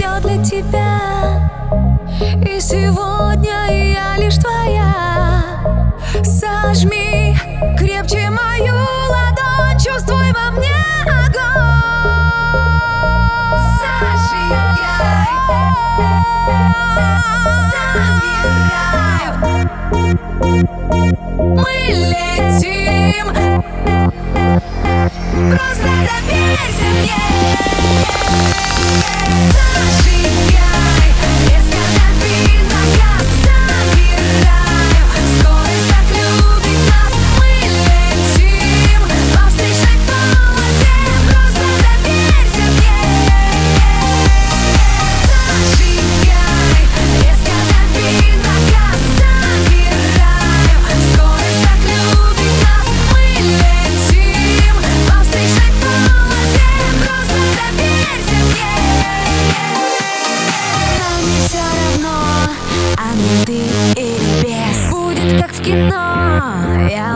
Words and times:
все 0.00 0.20
для 0.20 0.42
тебя. 0.42 1.50
И 2.42 2.58
сегодня 2.60 3.92
я 3.92 4.16
лишь 4.16 4.36
твоя. 4.36 5.44
Сожми 6.24 7.36
крепче 7.78 8.30
мою 8.30 8.74
ладонь 9.10 9.78
Чувствуй 9.78 10.32
во 10.32 10.50
мне 10.52 10.74
огонь. 11.04 11.50
Зажигай 13.78 15.32
забирай, 17.70 19.26
Мы 21.38 21.72
летим. 22.10 23.26
Просто 25.50 25.90
доверься 26.08 26.88
мне. 27.02 27.69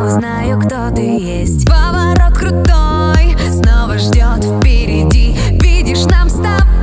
Узнаю, 0.00 0.58
кто 0.60 0.90
ты 0.94 1.02
есть. 1.02 1.68
Поворот 1.68 2.36
крутой 2.38 3.36
Снова 3.50 3.98
ждет 3.98 4.44
впереди. 4.44 5.36
Видишь, 5.60 6.04
нам 6.06 6.28
с 6.30 6.36
тобой 6.36 6.81